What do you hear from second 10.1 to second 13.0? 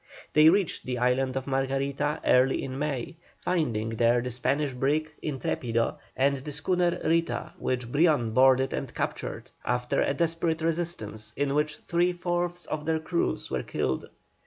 desperate resistance in which three fourths of their